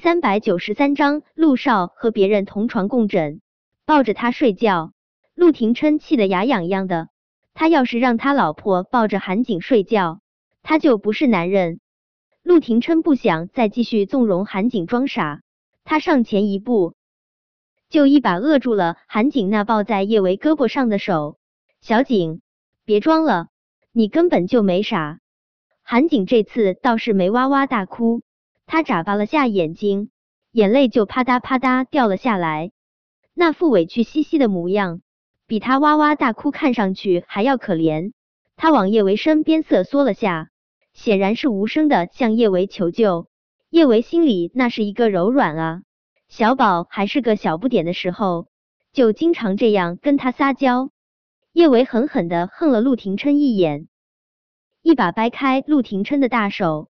[0.00, 3.42] 三百九十三章，陆少和别人同床共枕，
[3.84, 4.92] 抱着他睡觉。
[5.34, 7.08] 陆廷琛气得牙痒痒的。
[7.52, 10.22] 他要是让他老婆抱着韩景睡觉，
[10.62, 11.80] 他就不是男人。
[12.42, 15.42] 陆廷琛不想再继续纵容韩景装傻，
[15.84, 16.94] 他上前一步，
[17.90, 21.36] 就一把扼住了韩景那抱在叶维胳膊上的手。
[21.82, 22.40] 小景，
[22.86, 23.48] 别装了，
[23.92, 25.18] 你根本就没傻。
[25.82, 28.22] 韩景这次倒是没哇哇大哭。
[28.70, 30.10] 他眨巴了下眼睛，
[30.52, 32.70] 眼泪就啪嗒啪嗒掉了下来，
[33.34, 35.00] 那副委屈兮兮的模样，
[35.48, 38.12] 比他哇哇大哭看上去还要可怜。
[38.54, 40.50] 他往叶维身边瑟缩了下，
[40.92, 43.26] 显然是无声的向叶维求救。
[43.70, 45.82] 叶维心里那是一个柔软啊，
[46.28, 48.46] 小宝还是个小不点的时候，
[48.92, 50.90] 就经常这样跟他撒娇。
[51.52, 53.88] 叶维狠狠的横了陆廷琛一眼，
[54.80, 56.88] 一把掰开陆廷琛的大手。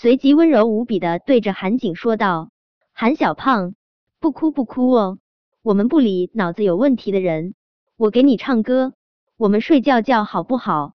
[0.00, 2.48] 随即温柔无比的对着韩景说道
[2.94, 3.74] ：“韩小胖，
[4.18, 5.18] 不哭不哭哦，
[5.60, 7.52] 我们不理脑子有问题的人。
[7.98, 8.94] 我给你唱歌，
[9.36, 10.94] 我们睡觉觉好不好？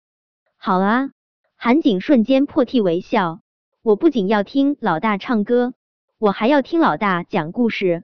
[0.55, 1.09] 好啊！”
[1.57, 3.39] 韩景瞬间破涕为笑。
[3.81, 5.73] 我不仅要听老大唱歌，
[6.19, 8.03] 我还要听老大讲故事。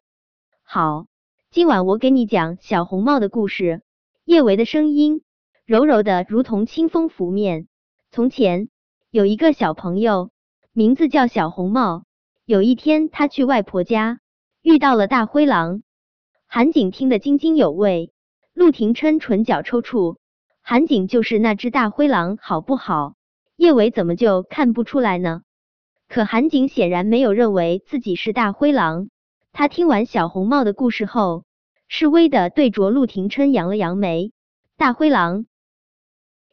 [0.64, 1.06] 好，
[1.52, 3.84] 今晚我给你讲小红帽的故事。
[4.26, 5.22] 叶维的声音
[5.64, 7.68] 柔柔的，如同清风拂面。
[8.10, 8.70] 从前
[9.12, 10.32] 有一个小朋友。
[10.78, 12.04] 名字叫小红帽。
[12.46, 14.20] 有一天，他去外婆家，
[14.62, 15.82] 遇到了大灰狼。
[16.46, 18.14] 韩景听得津津有味，
[18.54, 20.18] 陆廷琛唇角抽搐。
[20.62, 23.16] 韩景就是那只大灰狼，好不好？
[23.56, 25.42] 叶伟怎么就看不出来呢？
[26.08, 29.10] 可韩景显然没有认为自己是大灰狼。
[29.54, 31.44] 他听完小红帽的故事后，
[31.88, 34.32] 示威的对着陆廷琛扬了扬眉。
[34.78, 35.48] 大灰狼。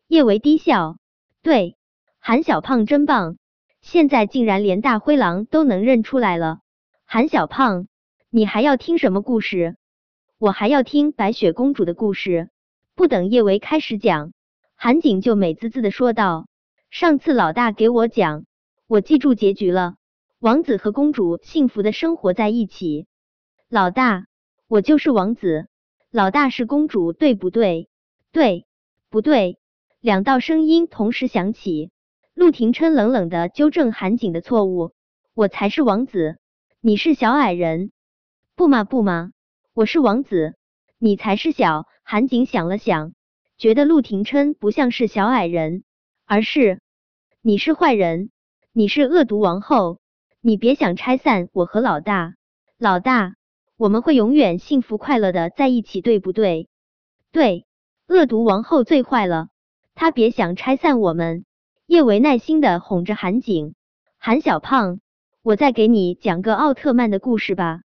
[0.09, 0.97] 叶维低笑，
[1.43, 1.77] 对，
[2.19, 3.37] 韩小胖真棒。
[3.85, 6.61] 现在竟然连大灰狼都能认出来了，
[7.05, 7.87] 韩小胖，
[8.31, 9.77] 你还要听什么故事？
[10.39, 12.49] 我还要听白雪公主的故事。
[12.95, 14.33] 不等叶维开始讲，
[14.75, 16.47] 韩景就美滋滋的说道
[16.91, 18.47] ：“上次老大给我讲，
[18.87, 19.97] 我记住结局了，
[20.41, 23.07] 王子和公主幸福的生活在一起。
[23.69, 24.25] 老大，
[24.67, 25.69] 我就是王子，
[26.11, 27.91] 老大是公主，对不对？
[28.33, 28.65] 对，
[29.11, 29.59] 不对？”
[30.01, 31.91] 两道声音同时响起。
[32.35, 34.93] 陆廷琛冷冷的纠正韩景的错误
[35.35, 36.37] ：“我才是王子，
[36.81, 37.93] 你是小矮人。
[38.57, 39.31] ”“不嘛不嘛，
[39.73, 40.55] 我是王子，
[40.99, 43.15] 你才是小。”韩景想了想，
[43.57, 45.85] 觉得陆廷琛不像是小矮人，
[46.27, 46.81] 而是
[47.41, 48.31] 你是坏人，
[48.73, 50.01] 你是恶毒王后，
[50.41, 52.35] 你别想拆散我和老大。
[52.79, 53.37] 老大，
[53.77, 56.69] 我们会永远幸福快乐的在一起，对不对？
[57.31, 57.65] 对，
[58.09, 59.49] 恶毒王后最坏了，
[59.95, 61.45] 她别想拆散我们。
[61.87, 63.75] 叶维耐心的哄着韩景，
[64.17, 65.01] 韩小胖，
[65.43, 67.83] 我再给你讲个奥特曼的故事吧。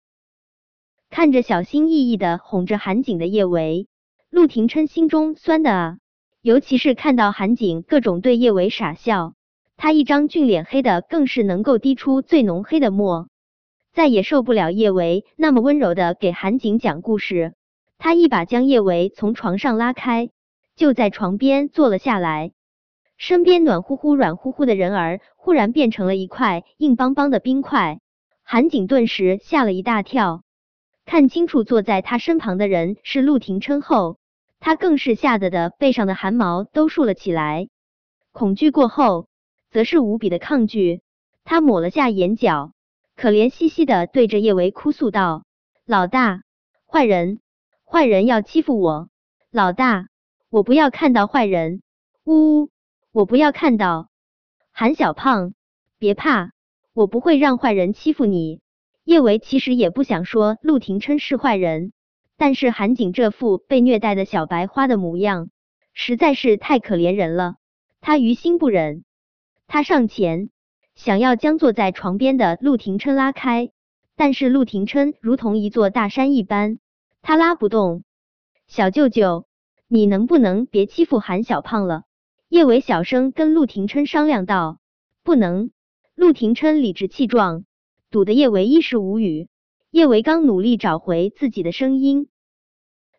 [1.08, 3.88] 看着小心翼翼的哄着韩景的叶维，
[4.28, 5.98] 陆廷琛心中酸的啊，
[6.42, 9.32] 尤其是看到韩景各种对叶维傻笑，
[9.78, 13.28] 他一张俊脸黑的更是能够滴出最浓黑的墨，
[13.94, 17.54] 再也受不了叶维那么温柔的给韩景讲故事，
[17.96, 20.28] 他一把将叶维从床上拉开，
[20.76, 22.52] 就在床边坐了下来。
[23.18, 28.00] 身边暖乎乎、软乎乎的人儿，忽然变成了一块硬邦邦的冰块。
[28.42, 30.42] 韩景顿时吓了一大跳，
[31.04, 34.18] 看清楚坐在他身旁的人是陆廷琛后，
[34.60, 37.68] 他更是吓得的背上的汗毛都竖了起来。
[38.32, 39.28] 恐惧过后，
[39.70, 41.00] 则是无比的抗拒。
[41.44, 42.72] 他抹了下眼角，
[43.16, 45.44] 可怜兮兮的对着叶维哭诉道
[45.86, 46.42] ：“老大，
[46.86, 47.40] 坏人，
[47.84, 49.08] 坏人要欺负我！
[49.50, 50.08] 老大，
[50.50, 51.82] 我不要看到坏人！”
[52.24, 52.68] 呜呜。
[53.16, 54.10] 我不要看到
[54.72, 55.54] 韩小胖，
[55.96, 56.50] 别怕，
[56.92, 58.60] 我不会让坏人欺负你。
[59.04, 61.94] 叶维其实也不想说陆廷琛是坏人，
[62.36, 65.48] 但是韩景这副被虐待的小白花的模样，
[65.94, 67.54] 实在是太可怜人了，
[68.02, 69.02] 他于心不忍。
[69.66, 70.50] 他上前
[70.94, 73.70] 想要将坐在床边的陆廷琛拉开，
[74.14, 76.80] 但是陆廷琛如同一座大山一般，
[77.22, 78.04] 他拉不动。
[78.66, 79.46] 小舅舅，
[79.88, 82.02] 你能不能别欺负韩小胖了？
[82.48, 84.78] 叶伟小声跟陆廷琛商量道
[85.24, 85.70] ：“不能。”
[86.14, 87.64] 陆廷琛理直气壮，
[88.10, 89.48] 堵得叶维一时无语。
[89.90, 92.28] 叶维刚努力找回自己的声音，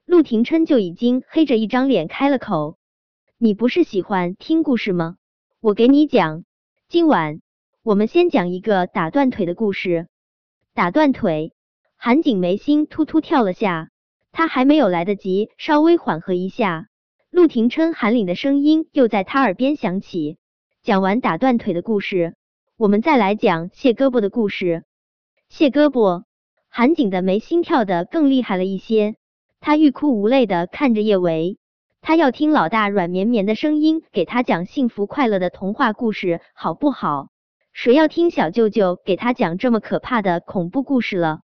[0.06, 2.78] 陆廷琛就已经黑着一张脸开了口
[3.38, 5.18] ：“你不是喜欢听故事吗？
[5.60, 6.46] 我给你讲。
[6.88, 7.42] 今晚
[7.84, 10.08] 我们先讲一个打断腿的故事。
[10.74, 11.54] 打断腿。”
[12.00, 13.90] 韩景眉心突突跳了下，
[14.32, 16.88] 他还没有来得及稍微缓和一下。
[17.30, 20.38] 陆廷琛寒领的声音又在他耳边响起。
[20.84, 22.36] 讲完打断腿的故事，
[22.78, 24.84] 我们再来讲卸胳膊的故事。
[25.50, 26.24] 卸胳膊。
[26.70, 29.16] 韩景的眉心跳的更厉害了一些，
[29.60, 31.58] 他欲哭无泪的看着叶维，
[32.02, 37.30] 他要听老大软绵绵的声音给他讲幸福快乐的童话故事，好不好？
[37.74, 41.40] 谁要听小舅舅给他讲这么可怕的恐怖故事了？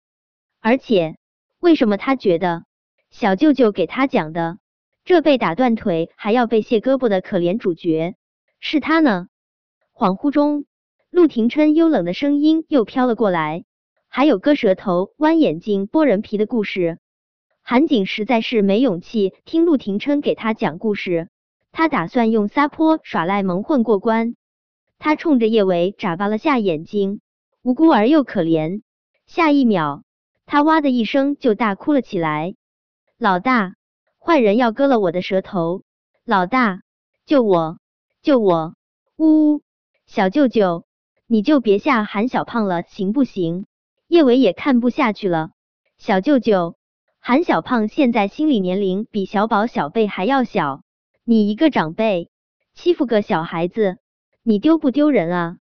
[0.60, 1.16] 而且，
[1.60, 2.64] 为什么他觉得
[3.10, 4.58] 小舅舅给他讲的
[5.04, 8.14] 这被打断腿还要被卸胳膊的可怜主角
[8.60, 9.26] 是他呢？
[9.92, 10.64] 恍惚中，
[11.10, 13.64] 陆廷琛幽冷的声音又飘了过来。
[14.08, 16.98] 还有割舌头、弯眼睛、剥人皮的故事，
[17.62, 21.28] 韩景实在是没勇气听陆廷琛给他讲故事，
[21.72, 24.36] 他打算用撒泼耍赖蒙混过关。
[24.98, 27.20] 他冲着叶维眨巴了下眼睛，
[27.62, 28.82] 无辜而又可怜。
[29.26, 30.02] 下一秒，
[30.46, 32.54] 他哇的一声就大哭了起来
[33.18, 33.74] ：“老大，
[34.24, 35.82] 坏人要割了我的舌头！
[36.24, 36.82] 老大，
[37.26, 37.78] 救我，
[38.22, 38.76] 救我！
[39.16, 39.62] 呜呜，
[40.06, 40.84] 小舅舅，
[41.26, 43.66] 你就别吓韩小胖了，行不行？”
[44.06, 45.50] 叶伟也看不下去了，
[45.98, 46.76] 小舅舅，
[47.18, 50.82] 韩小胖现在心理年龄比小宝、小贝还要小，
[51.24, 52.30] 你一个长辈
[52.74, 53.98] 欺负个小孩子，
[54.44, 55.56] 你丢不丢人啊？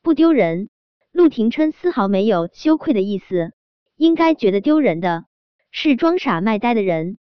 [0.00, 0.70] 不丢人。
[1.12, 3.52] 陆廷琛丝毫没有羞愧的意思，
[3.96, 5.26] 应该觉得丢人的
[5.70, 7.18] 是装傻卖呆的人。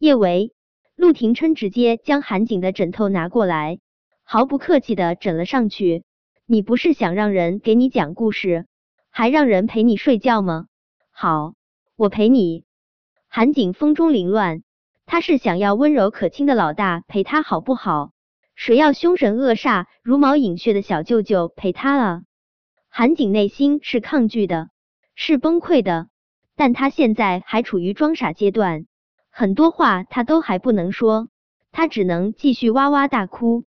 [0.00, 0.52] 叶维，
[0.94, 3.80] 陆廷琛直接将韩景的枕头拿过来，
[4.22, 6.04] 毫不客气的枕了上去。
[6.46, 8.66] 你不是想让人给你讲故事？
[9.10, 10.66] 还让人陪你睡觉吗？
[11.10, 11.54] 好，
[11.96, 12.64] 我陪你。
[13.26, 14.62] 韩景风中凌乱，
[15.04, 18.12] 他是想要温柔可亲的老大陪他，好不好？
[18.54, 22.22] 谁要凶神恶煞、如毛饮血的小舅舅陪他啊？
[22.88, 24.70] 韩景内心是抗拒的，
[25.16, 26.06] 是崩溃的，
[26.54, 28.86] 但他现在还处于装傻阶段，
[29.38, 31.28] 很多话他都还不能说，
[31.70, 33.62] 他只能继续哇哇大哭。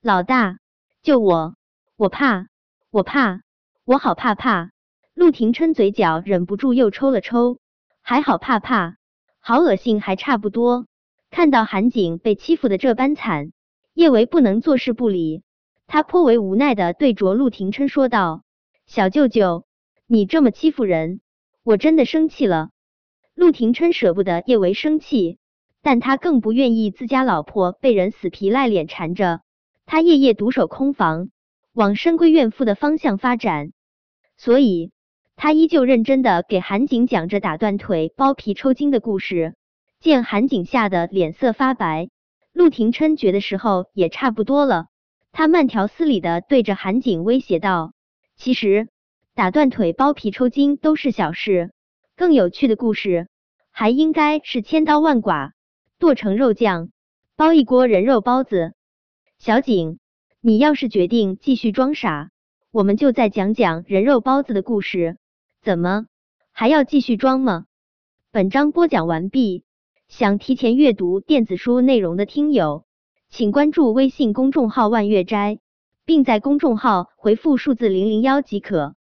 [0.00, 0.56] 老大，
[1.02, 1.54] 救我！
[1.98, 2.46] 我怕，
[2.90, 3.42] 我怕。
[3.84, 4.70] 我好怕怕，
[5.12, 7.58] 陆廷琛嘴角忍不住又抽了抽，
[8.00, 8.96] 还好怕怕，
[9.38, 10.86] 好恶心，还差不多。
[11.30, 13.52] 看到韩景被欺负的这般惨，
[13.92, 15.42] 叶维不能坐视不理，
[15.86, 18.44] 他颇为无奈的对着陆廷琛说道
[18.88, 19.66] ：“小舅舅，
[20.06, 21.20] 你这么欺负人，
[21.64, 22.70] 我真的生气了。”
[23.42, 25.36] 陆廷琛舍不得叶维生气，
[25.82, 29.40] 但他更不愿意自家老婆被人死皮赖脸缠着，
[29.84, 31.30] 他夜夜独守空房。
[31.72, 33.72] 往深闺怨妇的方向发展，
[34.36, 34.92] 所以
[35.34, 39.56] 他依旧认真的给韩景讲着打断腿、包皮抽筋的故事。
[39.98, 42.10] 见韩景吓得脸色发白，
[42.52, 44.86] 陆廷琛觉得时候也差不多了，
[45.32, 47.92] 他慢条斯理的对着韩景威胁道
[48.38, 48.86] ：“其实
[49.34, 51.72] 打断腿、包皮抽筋都是小事，
[52.14, 53.26] 更有趣的故事
[53.82, 55.54] 还应该是千刀万剐、
[55.98, 56.90] 剁成肉酱、
[57.34, 58.74] 包一锅人肉包子。”
[59.40, 59.98] 小景。
[60.40, 62.30] 你要是决定继续装傻，
[62.70, 65.16] 我们就再讲讲人肉包子的故事。
[65.62, 66.06] 怎么
[66.52, 67.64] 还要继续装吗？
[68.30, 69.64] 本章播讲完毕。
[70.06, 72.84] 想提前阅读电子书内容的听友，
[73.30, 75.58] 请关注微信公众号“万月斋”，
[76.06, 78.94] 并在公众号回复数字零零幺即可。